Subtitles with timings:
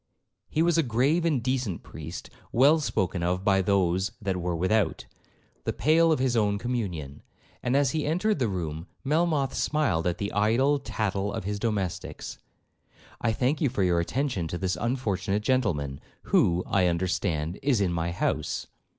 [0.49, 5.05] He was a grave and decent priest, well 'spoken of by those that were without'
[5.63, 7.21] the pale of his own communion;
[7.61, 12.39] and as he entered the room, Melmoth smiled at the idle tattle of his domestics.
[13.21, 17.93] 'I thank you for your attention to this unfortunate gentleman, who, I understand, is in
[17.93, 18.65] my house.'